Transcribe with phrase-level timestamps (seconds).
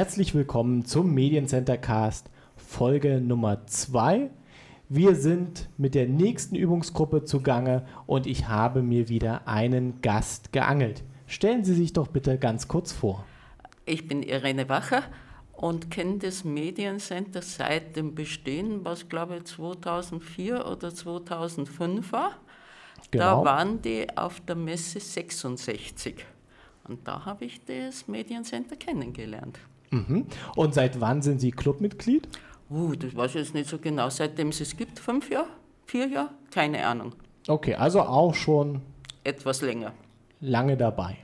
[0.00, 4.30] herzlich willkommen zum Mediencenter Cast Folge Nummer 2.
[4.88, 11.04] Wir sind mit der nächsten Übungsgruppe zugange und ich habe mir wieder einen Gast geangelt.
[11.26, 13.26] Stellen Sie sich doch bitte ganz kurz vor.
[13.84, 15.02] Ich bin Irene Wacher
[15.52, 22.38] und kenne das Mediencenter seit dem Bestehen, was glaube ich 2004 oder 2005 war.
[23.10, 23.44] Genau.
[23.44, 26.24] Da waren die auf der Messe 66.
[26.84, 29.58] Und da habe ich das Mediencenter kennengelernt.
[29.90, 30.26] Mhm.
[30.56, 32.28] Und seit wann sind Sie Clubmitglied?
[32.70, 34.08] Uh, das weiß ich jetzt nicht so genau.
[34.10, 35.48] Seitdem es es gibt, fünf Jahre,
[35.86, 37.14] vier Jahre, keine Ahnung.
[37.48, 38.82] Okay, also auch schon
[39.24, 39.92] etwas länger.
[40.40, 41.16] Lange dabei.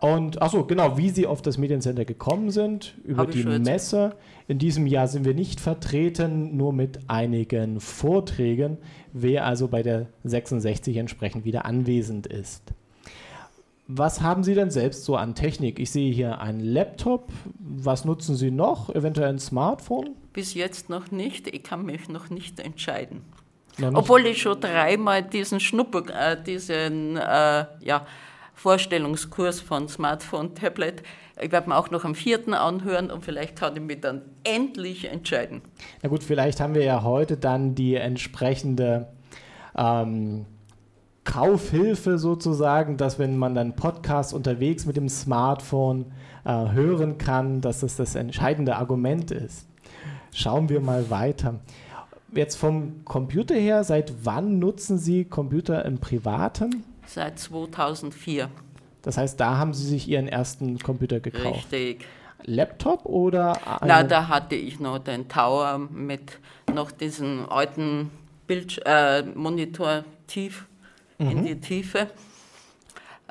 [0.00, 4.16] Und achso, genau, wie Sie auf das Mediencenter gekommen sind, über die Messe.
[4.48, 8.76] In diesem Jahr sind wir nicht vertreten, nur mit einigen Vorträgen,
[9.12, 12.74] wer also bei der 66 entsprechend wieder anwesend ist.
[13.86, 15.78] Was haben Sie denn selbst so an Technik?
[15.78, 17.30] Ich sehe hier einen Laptop.
[17.58, 18.88] Was nutzen Sie noch?
[18.94, 20.16] Eventuell ein Smartphone?
[20.32, 21.54] Bis jetzt noch nicht.
[21.54, 23.22] Ich kann mich noch nicht entscheiden.
[23.78, 23.98] Noch nicht?
[23.98, 28.06] Obwohl ich schon dreimal diesen Schnupper, äh, diesen äh, ja,
[28.54, 31.02] Vorstellungskurs von Smartphone, Tablet,
[31.38, 35.06] ich werde mir auch noch am vierten anhören und vielleicht kann ich mich dann endlich
[35.06, 35.60] entscheiden.
[36.02, 39.08] Na gut, vielleicht haben wir ja heute dann die entsprechende
[39.76, 40.46] ähm,
[41.24, 46.12] Kaufhilfe sozusagen, dass wenn man dann Podcast unterwegs mit dem Smartphone
[46.44, 49.66] äh, hören kann, dass das das entscheidende Argument ist.
[50.32, 51.60] Schauen wir mal weiter.
[52.32, 56.84] Jetzt vom Computer her, seit wann nutzen Sie Computer im Privaten?
[57.06, 58.50] Seit 2004.
[59.02, 61.72] Das heißt, da haben Sie sich Ihren ersten Computer gekauft.
[61.72, 62.04] Richtig.
[62.46, 63.58] Laptop oder?
[63.82, 66.38] Na, da hatte ich noch den Tower mit
[66.74, 68.10] noch diesen alten
[68.46, 70.66] Bild äh, Monitor tief
[71.18, 71.30] mhm.
[71.30, 72.08] in die Tiefe.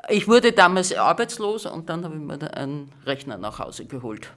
[0.08, 4.32] Ich wurde damals arbeitslos und dann habe ich mir einen Rechner nach Hause geholt.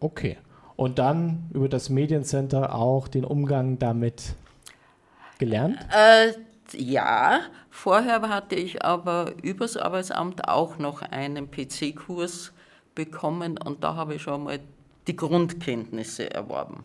[0.00, 0.36] Okay.
[0.76, 4.34] Und dann über das Mediencenter auch den Umgang damit
[5.38, 5.78] gelernt?
[5.90, 6.32] Äh,
[6.76, 12.52] ja, vorher hatte ich aber übers Arbeitsamt auch noch einen PC-Kurs
[12.94, 14.58] bekommen und da habe ich schon mal
[15.06, 16.84] die Grundkenntnisse erworben.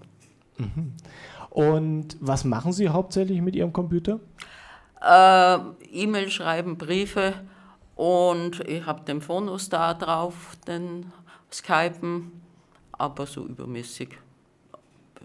[0.57, 0.94] Mhm.
[1.50, 4.19] Und was machen Sie hauptsächlich mit Ihrem Computer?
[4.19, 4.60] äh,
[5.01, 7.34] E-Mail schreiben, Briefe
[7.95, 11.12] und ich habe den Phonus da drauf, den
[11.51, 12.31] Skypen,
[12.91, 14.09] aber so übermäßig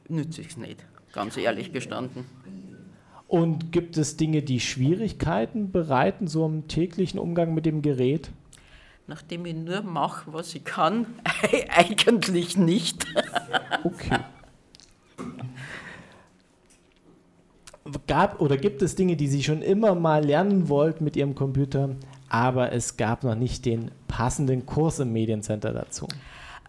[0.09, 2.25] nütze ich es nicht, ganz ehrlich gestanden.
[3.29, 8.31] Und gibt es Dinge, die Schwierigkeiten bereiten, so im täglichen Umgang mit dem Gerät?
[9.09, 11.07] Nachdem ich nur mache, was ich kann,
[11.69, 13.07] eigentlich nicht.
[13.85, 14.19] okay.
[18.17, 21.91] Gab oder gibt es Dinge, die Sie schon immer mal lernen wollten mit Ihrem Computer,
[22.31, 26.09] aber es gab noch nicht den passenden Kurs im Mediencenter dazu?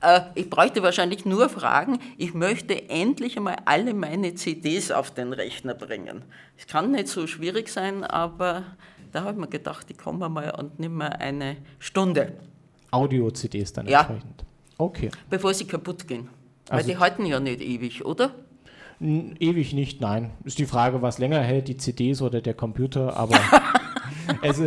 [0.01, 5.31] Äh, ich bräuchte wahrscheinlich nur fragen, ich möchte endlich einmal alle meine CDs auf den
[5.31, 6.23] Rechner bringen.
[6.57, 8.63] Es kann nicht so schwierig sein, aber
[9.13, 12.33] da habe ich mir gedacht, ich komme mal und nehme mal eine Stunde.
[12.91, 14.01] Audio-CDs dann ja.
[14.01, 14.43] entsprechend.
[14.77, 15.11] Okay.
[15.29, 16.27] Bevor sie kaputt gehen.
[16.67, 18.31] Weil also die halten ja nicht ewig, oder?
[18.99, 20.31] Ewig nicht, nein.
[20.43, 23.39] Ist die Frage, was länger hält, die CDs oder der Computer, aber
[24.41, 24.59] es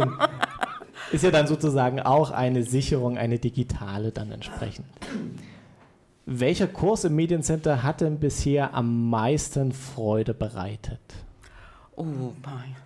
[1.10, 4.86] ist ja dann sozusagen auch eine Sicherung, eine digitale dann entsprechend.
[6.26, 11.00] Welcher Kurs im Mediencenter hat denn bisher am meisten Freude bereitet?
[11.97, 12.04] Oh
[12.44, 12.76] mein.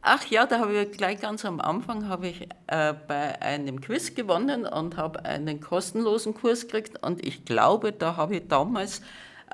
[0.00, 4.14] Ach ja, da habe ich gleich ganz am Anfang habe ich äh, bei einem Quiz
[4.14, 9.02] gewonnen und habe einen kostenlosen Kurs gekriegt und ich glaube, da habe ich damals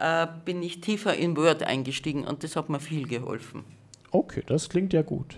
[0.00, 3.64] äh, bin ich tiefer in Word eingestiegen und das hat mir viel geholfen.
[4.10, 5.36] Okay, das klingt ja gut.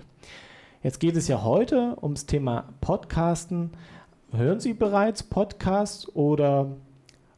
[0.83, 3.71] Jetzt geht es ja heute ums Thema Podcasten.
[4.33, 6.77] Hören Sie bereits Podcasts oder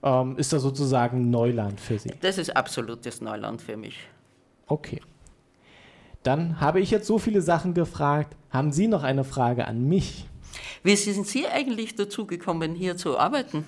[0.02, 2.12] ähm, ist das sozusagen Neuland für Sie?
[2.20, 3.98] Das ist absolutes Neuland für mich.
[4.66, 5.00] Okay.
[6.22, 8.36] Dann habe ich jetzt so viele Sachen gefragt.
[8.50, 10.26] Haben Sie noch eine Frage an mich?
[10.82, 13.64] Wie sind Sie eigentlich dazu gekommen, hier zu arbeiten?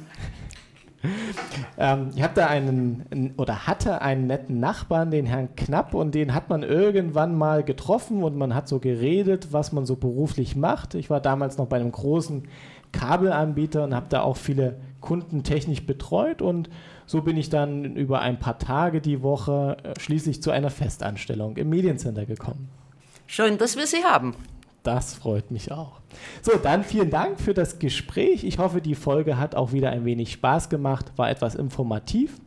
[1.79, 6.35] ähm, ich habe da einen oder hatte einen netten Nachbarn, den Herrn Knapp, und den
[6.35, 10.95] hat man irgendwann mal getroffen und man hat so geredet, was man so beruflich macht.
[10.95, 12.45] Ich war damals noch bei einem großen
[12.93, 16.69] Kabelanbieter und habe da auch viele Kunden technisch betreut und
[17.07, 21.57] so bin ich dann über ein paar Tage die Woche äh, schließlich zu einer Festanstellung
[21.57, 22.69] im Mediencenter gekommen.
[23.27, 24.35] Schön, dass wir Sie haben.
[24.87, 26.01] Das freut mich auch.
[26.43, 28.45] So, dann vielen Dank für das Gespräch.
[28.45, 32.39] Ich hoffe, die Folge hat auch wieder ein wenig Spaß gemacht, war etwas informativ.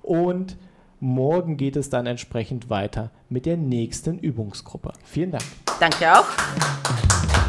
[0.00, 0.56] Und
[1.00, 4.92] morgen geht es dann entsprechend weiter mit der nächsten Übungsgruppe.
[5.02, 5.44] Vielen Dank.
[5.80, 7.41] Danke auch.